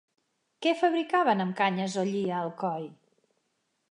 Què 0.65 0.71
fabricaven 0.79 1.43
amb 1.43 1.55
canyes 1.59 1.99
o 2.03 2.07
lli 2.09 2.23
a 2.37 2.41
Alcoi? 2.45 2.91